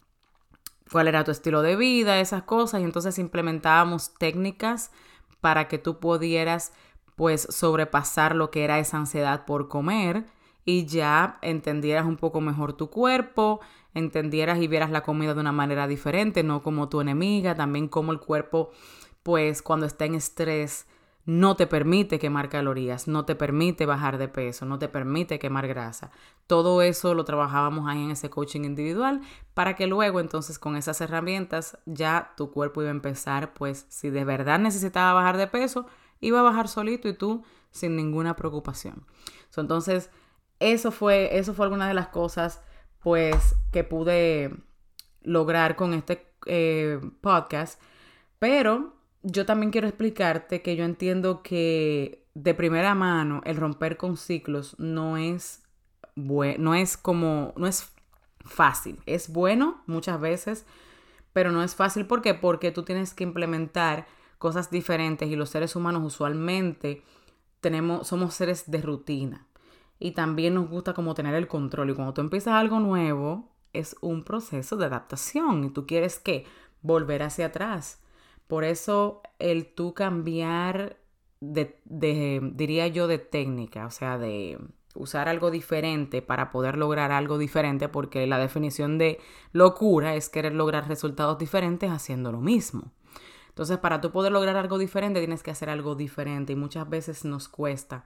cuál 0.91 1.07
era 1.07 1.23
tu 1.23 1.31
estilo 1.31 1.61
de 1.61 1.75
vida, 1.75 2.19
esas 2.19 2.43
cosas, 2.43 2.81
y 2.81 2.83
entonces 2.83 3.17
implementábamos 3.17 4.13
técnicas 4.15 4.91
para 5.39 5.67
que 5.67 5.77
tú 5.77 5.99
pudieras 5.99 6.73
pues 7.15 7.47
sobrepasar 7.49 8.35
lo 8.35 8.51
que 8.51 8.63
era 8.63 8.79
esa 8.79 8.97
ansiedad 8.97 9.45
por 9.45 9.67
comer 9.67 10.25
y 10.65 10.85
ya 10.85 11.39
entendieras 11.41 12.05
un 12.05 12.17
poco 12.17 12.41
mejor 12.41 12.73
tu 12.73 12.89
cuerpo, 12.89 13.61
entendieras 13.93 14.59
y 14.59 14.67
vieras 14.67 14.91
la 14.91 15.01
comida 15.01 15.33
de 15.33 15.41
una 15.41 15.51
manera 15.51 15.87
diferente, 15.87 16.43
no 16.43 16.61
como 16.61 16.89
tu 16.89 17.01
enemiga, 17.01 17.55
también 17.55 17.87
como 17.87 18.11
el 18.11 18.19
cuerpo 18.19 18.71
pues 19.23 19.61
cuando 19.61 19.85
está 19.85 20.05
en 20.05 20.15
estrés 20.15 20.87
no 21.25 21.55
te 21.55 21.67
permite 21.67 22.19
quemar 22.19 22.49
calorías, 22.49 23.07
no 23.07 23.25
te 23.25 23.35
permite 23.35 23.85
bajar 23.85 24.17
de 24.17 24.27
peso, 24.27 24.65
no 24.65 24.79
te 24.79 24.87
permite 24.87 25.39
quemar 25.39 25.67
grasa. 25.67 26.11
Todo 26.47 26.81
eso 26.81 27.13
lo 27.13 27.25
trabajábamos 27.25 27.87
ahí 27.87 28.03
en 28.03 28.11
ese 28.11 28.29
coaching 28.29 28.61
individual 28.61 29.21
para 29.53 29.75
que 29.75 29.87
luego 29.87 30.19
entonces 30.19 30.57
con 30.57 30.75
esas 30.75 30.99
herramientas 31.01 31.77
ya 31.85 32.33
tu 32.35 32.51
cuerpo 32.51 32.81
iba 32.81 32.89
a 32.89 32.91
empezar, 32.91 33.53
pues 33.53 33.85
si 33.89 34.09
de 34.09 34.25
verdad 34.25 34.59
necesitaba 34.59 35.13
bajar 35.13 35.37
de 35.37 35.47
peso, 35.47 35.85
iba 36.19 36.39
a 36.39 36.43
bajar 36.43 36.67
solito 36.67 37.07
y 37.07 37.13
tú 37.13 37.43
sin 37.71 37.95
ninguna 37.95 38.35
preocupación. 38.35 39.05
entonces, 39.55 40.09
eso 40.59 40.91
fue, 40.91 41.37
eso 41.37 41.53
fue 41.53 41.65
alguna 41.65 41.87
de 41.87 41.95
las 41.95 42.09
cosas 42.09 42.61
pues 42.99 43.55
que 43.71 43.83
pude 43.83 44.55
lograr 45.23 45.75
con 45.75 45.93
este 45.93 46.33
eh, 46.45 46.99
podcast, 47.21 47.81
pero 48.37 49.00
yo 49.23 49.45
también 49.45 49.71
quiero 49.71 49.87
explicarte 49.87 50.61
que 50.61 50.75
yo 50.75 50.83
entiendo 50.83 51.43
que 51.43 52.25
de 52.33 52.53
primera 52.53 52.95
mano 52.95 53.41
el 53.45 53.57
romper 53.57 53.97
con 53.97 54.17
ciclos 54.17 54.75
no 54.79 55.17
es 55.17 55.63
no 56.15 56.73
es 56.75 56.97
como 56.97 57.53
no 57.55 57.67
es 57.67 57.91
fácil. 58.43 58.99
Es 59.05 59.29
bueno 59.29 59.81
muchas 59.85 60.19
veces, 60.19 60.65
pero 61.33 61.51
no 61.51 61.63
es 61.63 61.75
fácil. 61.75 62.05
Porque 62.05 62.71
tú 62.71 62.83
tienes 62.83 63.13
que 63.13 63.23
implementar 63.23 64.07
cosas 64.37 64.71
diferentes 64.71 65.29
y 65.29 65.35
los 65.35 65.49
seres 65.49 65.75
humanos 65.75 66.03
usualmente 66.03 67.03
tenemos 67.59 68.07
somos 68.07 68.33
seres 68.33 68.69
de 68.69 68.81
rutina. 68.81 69.47
Y 69.99 70.11
también 70.11 70.55
nos 70.55 70.67
gusta 70.67 70.93
como 70.93 71.13
tener 71.13 71.35
el 71.35 71.47
control. 71.47 71.91
Y 71.91 71.93
cuando 71.93 72.13
tú 72.13 72.21
empiezas 72.21 72.53
algo 72.53 72.79
nuevo 72.79 73.51
es 73.73 73.95
un 74.01 74.23
proceso 74.23 74.75
de 74.77 74.85
adaptación. 74.85 75.63
Y 75.65 75.69
tú 75.69 75.85
quieres 75.85 76.19
que 76.19 76.45
volver 76.81 77.23
hacia 77.23 77.47
atrás 77.47 78.01
por 78.51 78.65
eso 78.65 79.21
el 79.39 79.65
tú 79.65 79.93
cambiar 79.93 80.97
de, 81.39 81.79
diría 82.53 82.85
yo, 82.87 83.07
de 83.07 83.17
técnica, 83.17 83.85
o 83.85 83.91
sea, 83.91 84.17
de 84.17 84.59
usar 84.93 85.29
algo 85.29 85.51
diferente 85.51 86.21
para 86.21 86.51
poder 86.51 86.77
lograr 86.77 87.13
algo 87.13 87.37
diferente, 87.37 87.87
porque 87.87 88.27
la 88.27 88.39
definición 88.39 88.97
de 88.97 89.21
locura 89.53 90.15
es 90.15 90.27
querer 90.27 90.53
lograr 90.53 90.89
resultados 90.89 91.37
diferentes 91.37 91.89
haciendo 91.89 92.33
lo 92.33 92.41
mismo. 92.41 92.91
Entonces, 93.47 93.77
para 93.77 94.01
tú 94.01 94.11
poder 94.11 94.33
lograr 94.33 94.57
algo 94.57 94.77
diferente, 94.77 95.21
tienes 95.21 95.43
que 95.43 95.51
hacer 95.51 95.69
algo 95.69 95.95
diferente 95.95 96.51
y 96.51 96.57
muchas 96.57 96.89
veces 96.89 97.23
nos 97.23 97.47
cuesta. 97.47 98.03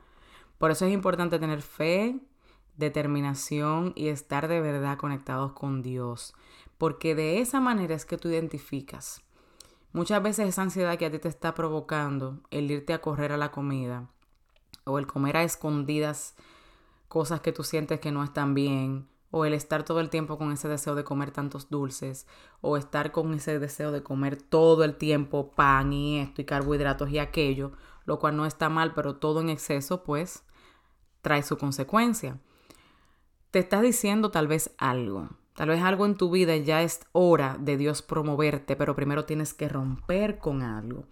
Por 0.59 0.69
eso 0.69 0.85
es 0.85 0.93
importante 0.93 1.39
tener 1.39 1.63
fe, 1.63 2.19
determinación 2.77 3.93
y 3.95 4.09
estar 4.09 4.47
de 4.47 4.61
verdad 4.61 4.99
conectados 4.99 5.53
con 5.53 5.81
Dios, 5.81 6.35
porque 6.77 7.15
de 7.15 7.39
esa 7.39 7.59
manera 7.59 7.95
es 7.95 8.05
que 8.05 8.19
tú 8.19 8.29
identificas 8.29 9.24
Muchas 9.95 10.21
veces 10.21 10.49
esa 10.49 10.63
ansiedad 10.63 10.97
que 10.97 11.05
a 11.05 11.09
ti 11.09 11.19
te 11.19 11.29
está 11.29 11.53
provocando, 11.53 12.41
el 12.51 12.69
irte 12.69 12.91
a 12.91 12.99
correr 12.99 13.31
a 13.31 13.37
la 13.37 13.53
comida 13.53 14.09
o 14.83 14.99
el 14.99 15.07
comer 15.07 15.37
a 15.37 15.43
escondidas 15.43 16.35
cosas 17.07 17.39
que 17.39 17.53
tú 17.53 17.63
sientes 17.63 18.01
que 18.01 18.11
no 18.11 18.21
están 18.21 18.53
bien, 18.53 19.07
o 19.31 19.45
el 19.45 19.53
estar 19.53 19.83
todo 19.83 20.01
el 20.01 20.09
tiempo 20.09 20.37
con 20.37 20.51
ese 20.51 20.67
deseo 20.67 20.95
de 20.95 21.05
comer 21.05 21.31
tantos 21.31 21.69
dulces, 21.69 22.27
o 22.59 22.75
estar 22.75 23.13
con 23.13 23.33
ese 23.35 23.57
deseo 23.57 23.93
de 23.93 24.03
comer 24.03 24.35
todo 24.35 24.83
el 24.83 24.97
tiempo 24.97 25.51
pan 25.51 25.93
y 25.93 26.19
esto 26.19 26.41
y 26.41 26.45
carbohidratos 26.45 27.09
y 27.11 27.19
aquello, 27.19 27.71
lo 28.03 28.19
cual 28.19 28.35
no 28.35 28.45
está 28.45 28.67
mal, 28.67 28.93
pero 28.93 29.15
todo 29.15 29.39
en 29.39 29.47
exceso 29.47 30.03
pues 30.03 30.43
trae 31.21 31.41
su 31.41 31.57
consecuencia. 31.57 32.41
Te 33.49 33.59
estás 33.59 33.81
diciendo 33.81 34.29
tal 34.29 34.49
vez 34.49 34.75
algo, 34.77 35.29
Tal 35.55 35.69
vez 35.69 35.81
algo 35.81 36.05
en 36.05 36.15
tu 36.15 36.29
vida 36.29 36.55
ya 36.57 36.81
es 36.81 36.99
hora 37.13 37.57
de 37.59 37.77
Dios 37.77 38.01
promoverte, 38.01 38.75
pero 38.75 38.95
primero 38.95 39.25
tienes 39.25 39.53
que 39.53 39.69
romper 39.69 40.37
con 40.37 40.61
algo. 40.61 41.05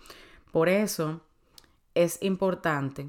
Por 0.52 0.70
eso 0.70 1.22
es 1.96 2.22
importante 2.22 3.08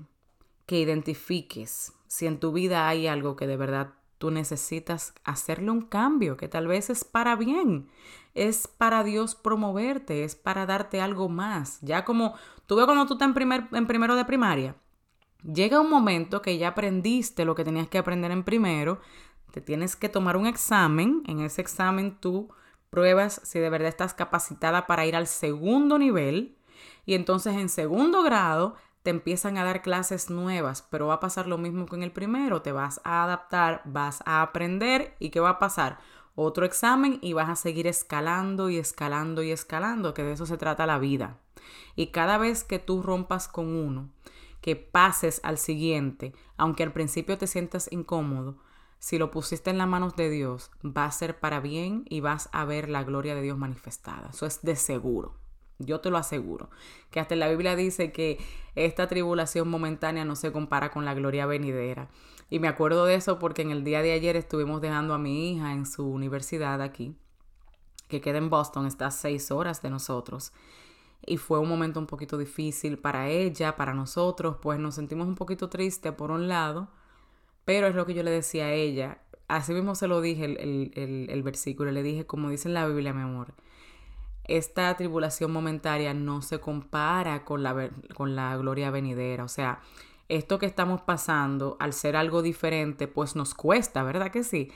que 0.67 0.81
identifiques 0.81 1.93
si 2.07 2.27
en 2.27 2.39
tu 2.39 2.53
vida 2.53 2.89
hay 2.89 3.09
algo 3.09 3.35
que 3.35 3.47
de 3.49 3.57
verdad 3.57 3.91
tú 4.19 4.31
necesitas 4.31 5.13
hacerle 5.25 5.71
un 5.71 5.83
cambio, 5.83 6.37
que 6.37 6.49
tal 6.49 6.69
vez 6.69 6.89
es 6.89 7.05
para 7.05 7.35
bien, 7.35 7.89
es 8.35 8.69
para 8.69 9.03
Dios 9.03 9.35
promoverte, 9.35 10.25
es 10.25 10.37
para 10.37 10.67
darte 10.67 11.01
algo 11.01 11.29
más. 11.29 11.81
Ya 11.83 12.05
como 12.05 12.35
tú 12.67 12.77
ves 12.77 12.87
cuando 12.87 13.07
tú 13.07 13.15
estás 13.15 13.29
en, 13.29 13.35
primer, 13.35 13.67
en 13.73 13.87
primero 13.87 14.15
de 14.15 14.25
primaria, 14.25 14.77
llega 15.43 15.81
un 15.81 15.91
momento 15.91 16.41
que 16.41 16.57
ya 16.57 16.69
aprendiste 16.69 17.45
lo 17.45 17.55
que 17.55 17.65
tenías 17.65 17.89
que 17.89 17.99
aprender 17.99 18.31
en 18.31 18.45
primero, 18.45 19.01
te 19.55 19.61
tienes 19.61 19.95
que 19.95 20.09
tomar 20.09 20.37
un 20.37 20.49
examen. 20.49 21.23
En 21.29 21.39
ese 21.39 21.61
examen 21.61 22.19
tú 22.19 22.49
pruebas 22.91 23.41
si 23.45 23.61
de 23.61 23.71
verdad 23.71 23.87
estás 23.87 24.13
capacitada 24.13 24.89
para 24.89 25.07
ir 25.07 25.15
al 25.15 25.29
segundo 25.29 25.97
nivel. 25.97 26.59
Y 27.07 27.15
entonces 27.15 27.55
en 27.55 27.69
segundo 27.69 28.25
grado 28.25 28.75
te 29.05 29.11
empiezan 29.11 29.57
a 29.57 29.63
dar 29.63 29.81
clases 29.81 30.29
nuevas, 30.29 30.83
pero 30.83 31.07
va 31.07 31.15
a 31.15 31.21
pasar 31.21 31.47
lo 31.47 31.57
mismo 31.57 31.87
que 31.87 31.95
en 31.95 32.03
el 32.03 32.11
primero. 32.11 32.63
Te 32.63 32.73
vas 32.73 33.01
a 33.05 33.23
adaptar, 33.23 33.83
vas 33.85 34.25
a 34.27 34.43
aprender 34.43 35.15
y 35.21 35.31
¿qué 35.31 35.39
va 35.39 35.51
a 35.51 35.59
pasar? 35.61 36.01
Otro 36.35 36.67
examen 36.67 37.21
y 37.23 37.33
vas 37.33 37.49
a 37.49 37.55
seguir 37.55 37.87
escalando 37.87 38.71
y 38.71 38.79
escalando 38.79 39.45
y 39.45 39.53
escalando, 39.53 40.15
que 40.15 40.25
de 40.25 40.33
eso 40.33 40.47
se 40.47 40.59
trata 40.59 40.85
la 40.85 40.99
vida. 40.99 41.39
Y 41.95 42.09
cada 42.09 42.39
vez 42.39 42.65
que 42.65 42.81
tú 42.81 43.03
rompas 43.03 43.47
con 43.47 43.69
uno, 43.69 44.11
que 44.61 44.75
pases 44.75 45.41
al 45.45 45.59
siguiente, 45.59 46.35
aunque 46.57 46.83
al 46.83 46.93
principio 46.93 47.39
te 47.39 47.47
sientas 47.47 47.87
incómodo, 47.93 48.59
si 49.05 49.19
lo 49.19 49.31
pusiste 49.31 49.69
en 49.69 49.77
las 49.77 49.87
manos 49.87 50.17
de 50.17 50.31
Dios, 50.31 50.71
va 50.83 51.05
a 51.05 51.11
ser 51.11 51.39
para 51.39 51.61
bien 51.61 52.07
y 52.09 52.21
vas 52.21 52.49
a 52.53 52.65
ver 52.65 52.89
la 52.89 53.05
gloria 53.05 53.35
de 53.35 53.43
Dios 53.43 53.59
manifestada. 53.59 54.31
Eso 54.31 54.47
es 54.47 54.63
de 54.63 54.77
seguro. 54.77 55.35
Yo 55.79 56.01
te 56.01 56.09
lo 56.09 56.17
aseguro. 56.17 56.71
Que 57.11 57.21
hasta 57.21 57.37
la 57.37 57.51
Biblia 57.51 57.77
dice 57.77 58.13
que 58.13 58.39
esta 58.75 59.07
tribulación 59.07 59.69
momentánea 59.69 60.25
no 60.25 60.37
se 60.37 60.53
compara 60.53 60.91
con 60.91 61.05
la 61.05 61.13
gloria 61.13 61.45
venidera. 61.45 62.09
Y 62.49 62.61
me 62.61 62.69
acuerdo 62.69 63.05
de 63.05 63.17
eso 63.17 63.39
porque 63.39 63.61
en 63.61 63.73
el 63.73 63.85
día 63.85 64.01
de 64.01 64.13
ayer 64.13 64.37
estuvimos 64.37 64.81
dejando 64.81 65.13
a 65.13 65.19
mi 65.19 65.53
hija 65.53 65.75
en 65.75 65.85
su 65.85 66.11
universidad 66.11 66.81
aquí, 66.81 67.15
que 68.09 68.23
queda 68.23 68.39
en 68.39 68.49
Boston, 68.49 68.87
está 68.87 69.09
a 69.09 69.11
seis 69.11 69.51
horas 69.51 69.83
de 69.83 69.91
nosotros. 69.91 70.55
Y 71.27 71.37
fue 71.37 71.59
un 71.59 71.69
momento 71.69 72.01
un 72.01 72.07
poquito 72.07 72.39
difícil 72.39 72.99
para 72.99 73.29
ella, 73.29 73.77
para 73.77 73.93
nosotros, 73.93 74.57
pues 74.63 74.79
nos 74.79 74.95
sentimos 74.95 75.29
un 75.29 75.35
poquito 75.35 75.69
tristes 75.69 76.15
por 76.15 76.31
un 76.31 76.49
lado, 76.49 76.89
pero 77.65 77.87
es 77.87 77.95
lo 77.95 78.07
que 78.07 78.15
yo 78.15 78.23
le 78.23 78.31
decía 78.31 78.67
a 78.67 78.73
ella. 78.73 79.19
Así 79.49 79.73
mismo 79.73 79.95
se 79.95 80.09
lo 80.09 80.21
dije 80.21 80.45
el, 80.45 81.43
versículo. 81.43 81.91
Le 81.91 82.03
dije, 82.03 82.27
como 82.27 82.51
dice 82.51 82.69
en 82.69 82.75
la 82.75 82.87
Biblia, 82.87 83.13
mi 83.13 83.23
amor, 83.23 83.55
esta 84.45 84.95
tribulación 84.97 85.53
momentaria 85.53 86.15
no 86.15 86.43
se 86.43 86.61
compara 86.61 87.45
con 87.45 87.63
la, 87.63 87.91
con 88.15 88.37
la 88.37 88.57
gloria 88.57 88.91
venidera. 88.91 89.45
O 89.45 89.49
sea, 89.49 89.81
esto 90.29 90.59
que 90.59 90.67
estamos 90.67 91.03
pasando, 91.03 91.77
al 91.81 91.93
ser 91.93 92.17
algo 92.17 92.43
diferente, 92.43 93.09
pues 93.09 93.37
nos 93.37 93.55
cuesta, 93.55 94.03
¿verdad 94.03 94.31
que 94.31 94.45
sí? 94.45 94.71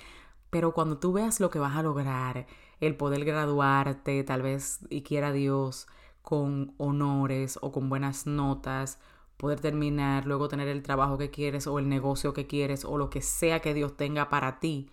Pero 0.51 0.73
cuando 0.73 0.99
tú 0.99 1.13
veas 1.13 1.41
lo 1.41 1.51
que 1.51 1.59
vas 1.59 1.77
a 1.77 1.83
lograr, 1.83 2.47
el 2.81 2.97
poder 2.97 3.25
graduarte, 3.25 4.23
tal 4.25 4.43
vez, 4.43 4.81
y 4.91 5.03
quiera 5.03 5.33
Dios, 5.33 5.87
con 6.23 6.75
honores 6.79 7.59
o 7.63 7.73
con 7.73 7.89
buenas 7.89 8.27
notas 8.27 8.99
poder 9.39 9.61
terminar, 9.61 10.27
luego 10.27 10.49
tener 10.49 10.69
el 10.69 10.83
trabajo 10.83 11.17
que 11.17 11.31
quieres 11.31 11.67
o 11.67 11.79
el 11.79 11.89
negocio 11.89 12.35
que 12.35 12.47
quieres 12.47 12.85
o 12.85 12.99
lo 12.99 13.09
que 13.09 13.23
sea 13.23 13.61
que 13.61 13.73
Dios 13.73 13.97
tenga 13.97 14.29
para 14.29 14.59
ti, 14.61 14.91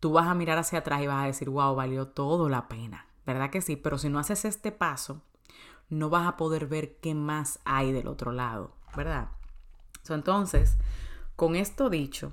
tú 0.00 0.12
vas 0.12 0.28
a 0.28 0.34
mirar 0.34 0.56
hacia 0.56 0.78
atrás 0.78 1.02
y 1.02 1.06
vas 1.06 1.24
a 1.24 1.26
decir, 1.26 1.50
wow, 1.50 1.74
valió 1.74 2.08
todo 2.08 2.48
la 2.48 2.68
pena. 2.68 3.06
¿Verdad 3.26 3.50
que 3.50 3.60
sí? 3.60 3.76
Pero 3.76 3.98
si 3.98 4.08
no 4.08 4.18
haces 4.18 4.44
este 4.46 4.72
paso, 4.72 5.20
no 5.90 6.08
vas 6.10 6.26
a 6.26 6.36
poder 6.36 6.66
ver 6.66 6.96
qué 7.00 7.14
más 7.14 7.60
hay 7.64 7.92
del 7.92 8.06
otro 8.08 8.32
lado, 8.32 8.72
¿verdad? 8.96 9.28
entonces, 10.10 10.78
con 11.36 11.54
esto 11.54 11.90
dicho, 11.90 12.32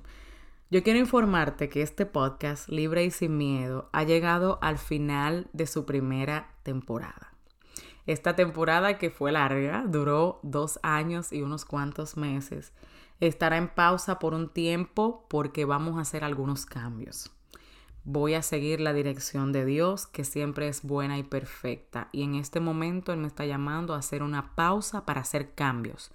yo 0.70 0.82
quiero 0.82 0.98
informarte 0.98 1.68
que 1.68 1.82
este 1.82 2.06
podcast, 2.06 2.70
Libre 2.70 3.04
y 3.04 3.10
Sin 3.10 3.36
Miedo, 3.36 3.90
ha 3.92 4.02
llegado 4.02 4.58
al 4.62 4.78
final 4.78 5.48
de 5.52 5.66
su 5.66 5.84
primera 5.84 6.54
temporada. 6.62 7.25
Esta 8.06 8.36
temporada 8.36 8.98
que 8.98 9.10
fue 9.10 9.32
larga, 9.32 9.84
duró 9.86 10.38
dos 10.42 10.78
años 10.82 11.32
y 11.32 11.42
unos 11.42 11.64
cuantos 11.64 12.16
meses, 12.16 12.72
estará 13.20 13.56
en 13.56 13.68
pausa 13.68 14.18
por 14.18 14.32
un 14.32 14.48
tiempo 14.48 15.26
porque 15.28 15.64
vamos 15.64 15.98
a 15.98 16.02
hacer 16.02 16.22
algunos 16.22 16.66
cambios. 16.66 17.32
Voy 18.04 18.34
a 18.34 18.42
seguir 18.42 18.80
la 18.80 18.92
dirección 18.92 19.50
de 19.50 19.64
Dios, 19.64 20.06
que 20.06 20.22
siempre 20.22 20.68
es 20.68 20.84
buena 20.84 21.18
y 21.18 21.24
perfecta. 21.24 22.08
Y 22.12 22.22
en 22.22 22.36
este 22.36 22.60
momento 22.60 23.12
Él 23.12 23.18
me 23.18 23.26
está 23.26 23.44
llamando 23.44 23.94
a 23.94 23.98
hacer 23.98 24.22
una 24.22 24.54
pausa 24.54 25.04
para 25.04 25.22
hacer 25.22 25.54
cambios. 25.54 26.12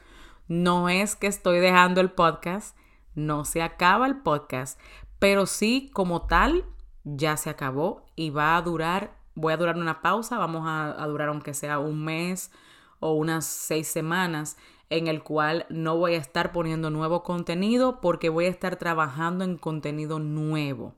No 0.47 0.87
es 0.87 1.17
que 1.17 1.27
estoy 1.27 1.59
dejando 1.59 1.99
el 1.99 2.11
podcast, 2.11 2.77
no 3.13 3.43
se 3.43 3.61
acaba 3.61 4.07
el 4.07 4.21
podcast, 4.21 4.79
pero 5.19 5.45
sí 5.45 5.91
como 5.93 6.27
tal 6.27 6.63
ya 7.03 7.35
se 7.35 7.49
acabó 7.49 8.05
y 8.15 8.29
va 8.29 8.55
a 8.55 8.61
durar 8.61 9.20
voy 9.35 9.53
a 9.53 9.57
durar 9.57 9.77
una 9.77 10.01
pausa, 10.01 10.37
vamos 10.37 10.63
a, 10.65 11.05
durar 11.07 11.29
aunque 11.29 11.53
sea 11.53 11.79
un 11.79 12.03
mes 12.03 12.51
o 12.99 13.13
unas 13.13 13.45
seis 13.45 13.87
semanas 13.87 14.57
en 14.89 15.07
el 15.07 15.23
cual 15.23 15.65
no 15.69 15.97
voy 15.97 16.15
a 16.15 16.17
estar 16.17 16.51
poniendo 16.51 16.89
nuevo 16.89 17.23
contenido 17.23 18.01
porque 18.01 18.29
voy 18.29 18.45
a 18.45 18.49
estar 18.49 18.75
trabajando 18.75 19.43
en 19.43 19.57
contenido 19.57 20.19
nuevo. 20.19 20.93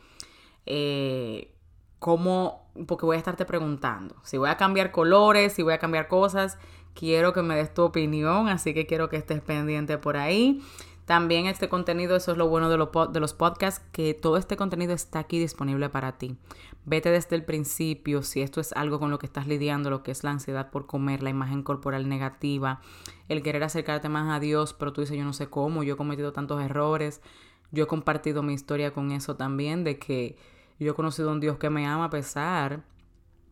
eh, 0.66 1.54
cómo, 2.00 2.68
porque 2.88 3.06
voy 3.06 3.16
a 3.16 3.20
estarte 3.20 3.46
preguntando, 3.46 4.16
si 4.24 4.38
voy 4.38 4.50
a 4.50 4.58
cambiar 4.58 4.92
colores, 4.92 5.54
si 5.54 5.64
voy 5.64 5.74
a 5.74 5.80
cambiar 5.80 6.08
cosas, 6.08 6.58
quiero 6.94 7.34
que 7.34 7.42
me 7.42 7.56
des 7.56 7.74
tu 7.74 7.84
opinión, 7.84 8.48
así 8.48 8.74
que 8.74 8.86
quiero 8.86 9.10
que 9.10 9.18
estés 9.18 9.42
pendiente 9.42 9.98
por 9.98 10.18
ahí. 10.18 10.62
También 11.12 11.46
este 11.46 11.68
contenido, 11.68 12.16
eso 12.16 12.32
es 12.32 12.38
lo 12.38 12.48
bueno 12.48 12.70
de, 12.70 12.78
de 12.78 13.20
los 13.20 13.34
podcasts, 13.34 13.86
que 13.92 14.14
todo 14.14 14.38
este 14.38 14.56
contenido 14.56 14.94
está 14.94 15.20
aquí 15.20 15.40
disponible 15.40 15.90
para 15.90 16.18
ti. 16.18 16.38
Vete 16.86 17.12
desde 17.12 17.36
el 17.36 17.44
principio, 17.44 18.24
si 18.24 18.42
esto 18.42 18.62
es 18.62 18.72
algo 18.72 18.98
con 18.98 19.12
lo 19.12 19.20
que 19.20 19.26
estás 19.26 19.46
lidiando, 19.46 19.90
lo 19.90 20.04
que 20.04 20.12
es 20.12 20.24
la 20.24 20.32
ansiedad 20.32 20.72
por 20.72 20.86
comer, 20.86 21.22
la 21.22 21.30
imagen 21.30 21.64
corporal 21.64 22.08
negativa, 22.08 22.80
el 23.28 23.44
querer 23.44 23.62
acercarte 23.62 24.08
más 24.08 24.34
a 24.34 24.40
Dios, 24.40 24.72
pero 24.72 24.94
tú 24.94 25.02
dices 25.02 25.18
yo 25.18 25.26
no 25.26 25.34
sé 25.34 25.50
cómo, 25.50 25.84
yo 25.84 25.96
he 25.96 25.98
cometido 25.98 26.32
tantos 26.32 26.62
errores, 26.64 27.20
yo 27.72 27.84
he 27.84 27.88
compartido 27.88 28.42
mi 28.42 28.54
historia 28.54 28.94
con 28.94 29.12
eso 29.12 29.36
también, 29.36 29.84
de 29.84 30.00
que 30.00 30.38
yo 30.80 30.94
he 30.94 30.96
conocido 30.96 31.28
a 31.28 31.34
un 31.34 31.42
Dios 31.42 31.58
que 31.58 31.70
me 31.70 31.86
ama 31.88 32.06
a 32.06 32.10
pesar 32.10 32.86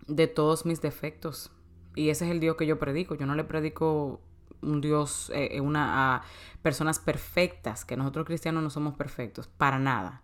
de 0.07 0.27
todos 0.27 0.65
mis 0.65 0.79
defectos. 0.79 1.51
Y 1.93 2.07
ese 2.07 2.23
es 2.23 2.31
el 2.31 2.39
Dios 2.39 2.55
que 2.55 2.65
yo 2.65 2.79
predico. 2.79 3.15
Yo 3.15 3.25
no 3.25 3.35
le 3.35 3.43
predico 3.43 4.21
un 4.61 4.81
Dios, 4.81 5.31
eh, 5.33 5.49
eh, 5.53 5.61
una, 5.61 6.21
personas 6.61 6.99
perfectas, 6.99 7.85
que 7.85 7.97
nosotros 7.97 8.25
cristianos 8.25 8.63
no 8.63 8.69
somos 8.69 8.95
perfectos, 8.95 9.47
para 9.47 9.79
nada. 9.79 10.21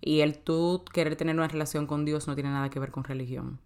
Y 0.00 0.20
el 0.20 0.38
tú 0.38 0.84
querer 0.92 1.16
tener 1.16 1.34
una 1.34 1.48
relación 1.48 1.86
con 1.86 2.04
Dios 2.04 2.28
no 2.28 2.34
tiene 2.34 2.50
nada 2.50 2.70
que 2.70 2.80
ver 2.80 2.90
con 2.90 3.04
religión. 3.04 3.58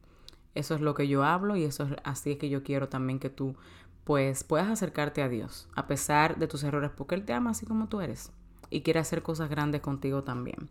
Eso 0.55 0.75
es 0.75 0.81
lo 0.81 0.94
que 0.94 1.09
yo 1.09 1.25
hablo 1.25 1.57
y 1.57 1.64
eso 1.64 1.85
es 1.85 1.92
así 2.05 2.33
es 2.33 2.38
que 2.38 2.48
yo 2.48 2.62
quiero 2.62 2.88
también 2.88 3.18
que 3.18 3.31
tú 3.31 3.57
pues 4.05 4.44
puedas 4.44 4.68
acercarte 4.68 5.22
a 5.22 5.29
Dios 5.29 5.68
a 5.75 5.87
pesar 5.87 6.37
de 6.37 6.48
tus 6.48 6.64
errores 6.64 6.90
porque 6.94 7.14
Él 7.14 7.25
te 7.25 7.33
ama 7.33 7.51
así 7.51 7.64
como 7.64 7.88
tú 7.88 8.01
eres 8.01 8.33
y 8.68 8.83
quiere 8.83 9.01
hacer 9.01 9.22
cosas 9.22 9.48
grandes 9.48 9.81
contigo 9.81 10.25
también. 10.25 10.68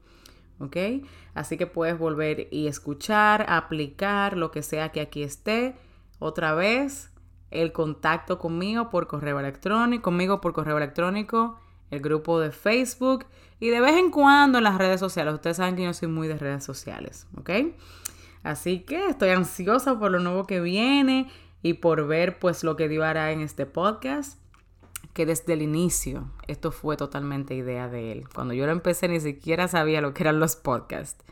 ¿Ok? 0.59 0.77
Así 1.33 1.57
que 1.57 1.65
puedes 1.65 1.97
volver 1.97 2.47
y 2.51 2.67
escuchar, 2.67 3.45
aplicar 3.49 4.37
lo 4.37 4.51
que 4.51 4.61
sea 4.61 4.89
que 4.89 5.01
aquí 5.01 5.23
esté. 5.23 5.75
Otra 6.19 6.53
vez, 6.53 7.10
el 7.51 7.71
contacto 7.71 8.39
conmigo 8.39 8.89
por 8.89 9.07
correo 9.07 9.39
electrónico, 9.39 10.01
conmigo 10.01 10.41
por 10.41 10.53
correo 10.53 10.77
electrónico, 10.77 11.59
el 11.91 11.99
grupo 11.99 12.39
de 12.39 12.51
Facebook 12.51 13.25
y 13.59 13.69
de 13.69 13.81
vez 13.81 13.97
en 13.97 14.09
cuando 14.09 14.57
en 14.57 14.63
las 14.63 14.77
redes 14.77 14.99
sociales. 14.99 15.33
Ustedes 15.33 15.57
saben 15.57 15.75
que 15.75 15.83
yo 15.83 15.93
soy 15.93 16.07
muy 16.07 16.27
de 16.27 16.37
redes 16.37 16.63
sociales, 16.63 17.27
¿ok? 17.37 17.49
Así 18.43 18.79
que 18.79 19.07
estoy 19.07 19.29
ansiosa 19.29 19.99
por 19.99 20.11
lo 20.11 20.19
nuevo 20.19 20.47
que 20.47 20.61
viene 20.61 21.29
y 21.61 21.73
por 21.73 22.07
ver 22.07 22.39
pues 22.39 22.63
lo 22.63 22.75
que 22.75 22.87
Dios 22.87 23.03
hará 23.03 23.31
en 23.31 23.41
este 23.41 23.65
podcast 23.65 24.41
que 25.13 25.25
desde 25.25 25.53
el 25.53 25.61
inicio 25.61 26.31
esto 26.47 26.71
fue 26.71 26.97
totalmente 26.97 27.53
idea 27.53 27.87
de 27.87 28.11
él. 28.11 28.29
Cuando 28.33 28.53
yo 28.53 28.65
lo 28.65 28.71
empecé 28.71 29.07
ni 29.07 29.19
siquiera 29.19 29.67
sabía 29.67 30.01
lo 30.01 30.13
que 30.13 30.23
eran 30.23 30.39
los 30.39 30.55
podcasts. 30.55 31.23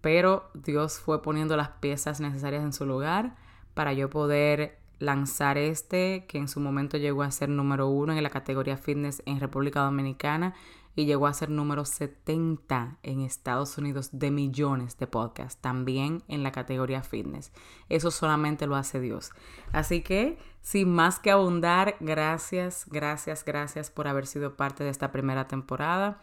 Pero 0.00 0.48
Dios 0.54 0.98
fue 0.98 1.22
poniendo 1.22 1.56
las 1.56 1.68
piezas 1.68 2.20
necesarias 2.20 2.62
en 2.62 2.72
su 2.72 2.86
lugar 2.86 3.34
para 3.74 3.92
yo 3.92 4.08
poder 4.08 4.77
lanzar 4.98 5.58
este 5.58 6.26
que 6.26 6.38
en 6.38 6.48
su 6.48 6.60
momento 6.60 6.96
llegó 6.96 7.22
a 7.22 7.30
ser 7.30 7.48
número 7.48 7.88
uno 7.88 8.12
en 8.12 8.22
la 8.22 8.30
categoría 8.30 8.76
fitness 8.76 9.22
en 9.26 9.40
República 9.40 9.80
Dominicana 9.80 10.54
y 10.98 11.06
llegó 11.06 11.28
a 11.28 11.32
ser 11.32 11.48
número 11.48 11.84
70 11.84 12.98
en 13.04 13.20
Estados 13.20 13.78
Unidos 13.78 14.10
de 14.12 14.32
millones 14.32 14.98
de 14.98 15.06
podcasts, 15.06 15.60
también 15.60 16.24
en 16.26 16.42
la 16.42 16.50
categoría 16.50 17.04
fitness. 17.04 17.52
Eso 17.88 18.10
solamente 18.10 18.66
lo 18.66 18.74
hace 18.74 18.98
Dios. 18.98 19.30
Así 19.70 20.02
que, 20.02 20.38
sin 20.60 20.92
más 20.92 21.20
que 21.20 21.30
abundar, 21.30 21.94
gracias, 22.00 22.84
gracias, 22.90 23.44
gracias 23.44 23.90
por 23.92 24.08
haber 24.08 24.26
sido 24.26 24.56
parte 24.56 24.82
de 24.82 24.90
esta 24.90 25.12
primera 25.12 25.46
temporada. 25.46 26.20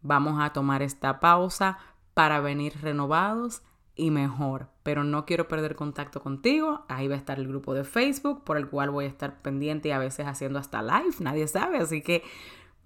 Vamos 0.00 0.40
a 0.40 0.54
tomar 0.54 0.80
esta 0.80 1.20
pausa 1.20 1.76
para 2.14 2.40
venir 2.40 2.80
renovados 2.80 3.60
y 3.96 4.10
mejor, 4.10 4.68
pero 4.82 5.04
no 5.04 5.24
quiero 5.24 5.48
perder 5.48 5.76
contacto 5.76 6.20
contigo. 6.20 6.84
Ahí 6.88 7.08
va 7.08 7.14
a 7.14 7.18
estar 7.18 7.38
el 7.38 7.48
grupo 7.48 7.74
de 7.74 7.84
Facebook 7.84 8.42
por 8.44 8.56
el 8.56 8.68
cual 8.68 8.90
voy 8.90 9.04
a 9.04 9.08
estar 9.08 9.40
pendiente 9.42 9.88
y 9.88 9.92
a 9.92 9.98
veces 9.98 10.26
haciendo 10.26 10.58
hasta 10.58 10.82
live, 10.82 11.16
nadie 11.20 11.46
sabe, 11.46 11.78
así 11.78 12.02
que 12.02 12.22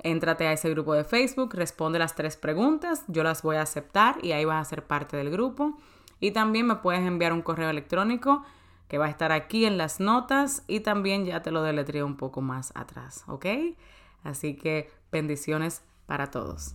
Éntrate 0.00 0.46
a 0.46 0.52
ese 0.52 0.70
grupo 0.70 0.94
de 0.94 1.04
Facebook, 1.04 1.54
responde 1.54 1.98
las 1.98 2.14
tres 2.14 2.36
preguntas, 2.36 3.04
yo 3.08 3.24
las 3.24 3.42
voy 3.42 3.56
a 3.56 3.62
aceptar 3.62 4.24
y 4.24 4.32
ahí 4.32 4.44
vas 4.44 4.64
a 4.64 4.70
ser 4.70 4.84
parte 4.84 5.16
del 5.16 5.30
grupo. 5.30 5.76
Y 6.20 6.30
también 6.30 6.66
me 6.66 6.76
puedes 6.76 7.00
enviar 7.00 7.32
un 7.32 7.42
correo 7.42 7.70
electrónico 7.70 8.44
que 8.86 8.98
va 8.98 9.06
a 9.06 9.10
estar 9.10 9.32
aquí 9.32 9.64
en 9.64 9.76
las 9.76 10.00
notas 10.00 10.62
y 10.66 10.80
también 10.80 11.24
ya 11.24 11.42
te 11.42 11.50
lo 11.50 11.62
deletreo 11.62 12.06
un 12.06 12.16
poco 12.16 12.40
más 12.40 12.72
atrás, 12.74 13.24
¿ok? 13.26 13.46
Así 14.22 14.54
que 14.54 14.90
bendiciones 15.10 15.82
para 16.06 16.30
todos. 16.30 16.74